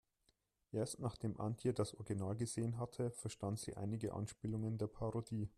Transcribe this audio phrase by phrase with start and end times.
[0.71, 5.47] Erst nachdem Antje das Original gesehen hatte, verstand sie einige Anspielungen der Parodie.